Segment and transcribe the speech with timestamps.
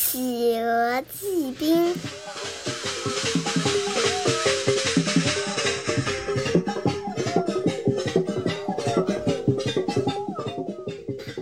[0.00, 1.92] 企鹅祭冰。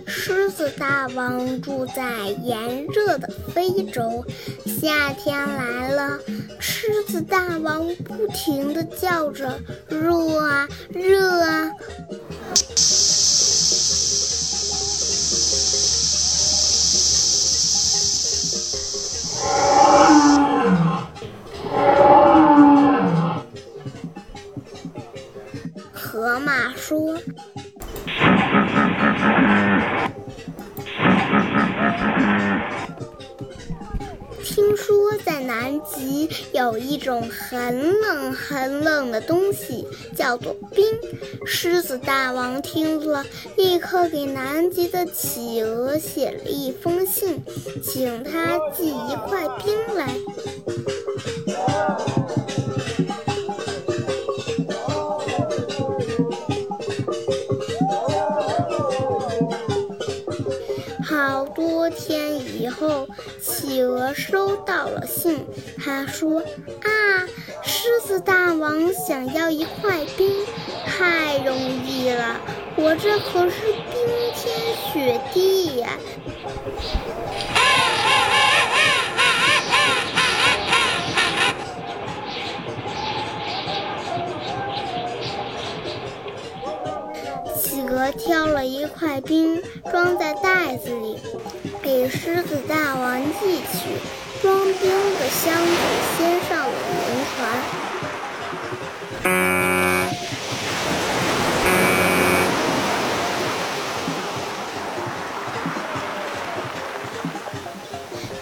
[0.07, 4.25] 狮子大王住在炎热的非洲，
[4.65, 6.19] 夏天来了，
[6.59, 11.71] 狮子大王不停地叫着：“热啊，热啊！”
[26.87, 27.17] 说。
[34.41, 40.85] 听说在南极有一种很冷很冷的东西，叫做冰。
[41.45, 43.25] 狮子大王听了，
[43.57, 47.43] 立刻给南极的企鹅写了一封信，
[47.83, 50.07] 请他寄一块冰来。
[61.89, 63.07] 天以后，
[63.41, 65.45] 企鹅收到了信。
[65.83, 66.41] 他说
[66.83, 67.27] ：“啊，
[67.63, 70.45] 狮子大王想要一块冰，
[70.85, 72.39] 太容易了！
[72.75, 73.55] 我这可是
[73.91, 73.99] 冰
[74.35, 75.89] 天雪地呀。”
[87.87, 91.17] 格挑了一块冰，装在袋子里，
[91.81, 93.87] 给狮子大王寄去。
[94.41, 95.71] 装冰的箱子
[96.17, 97.35] 先上了轮船，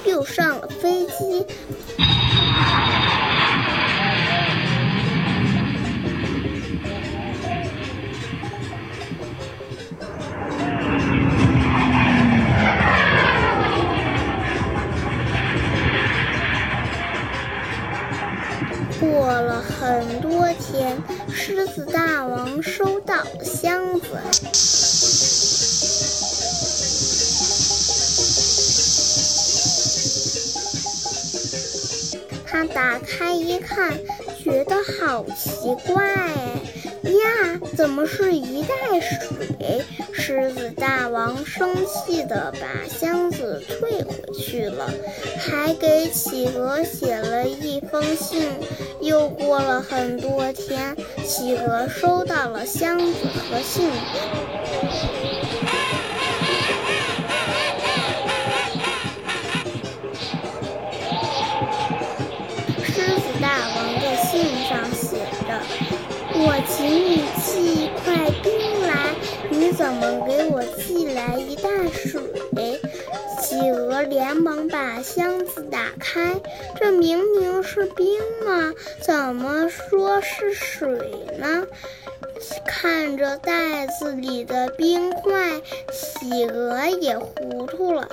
[0.06, 1.46] 又上了飞机。
[19.42, 20.98] 了很多天，
[21.34, 24.08] 狮子大王收到箱子。
[32.46, 34.00] 他打开一看，
[34.46, 36.06] 觉得好奇怪
[37.02, 39.84] 呀，怎么是一袋水？
[40.14, 44.88] 狮子大王生气地把箱子退回去了，
[45.40, 48.48] 还给企鹅写了一封信。
[49.02, 50.96] 又过了很多天，
[51.26, 53.90] 企鹅收到了箱子和信。
[66.48, 68.14] 我请你寄一块
[68.44, 69.16] 冰来，
[69.50, 72.22] 你怎么给我寄来一袋水？”
[73.42, 76.36] 企鹅连忙把箱子打开，
[76.80, 80.88] 这明明是冰啊，怎么说是水
[81.40, 81.66] 呢？
[82.68, 88.08] 看着袋子里的冰块，企鹅也糊涂了。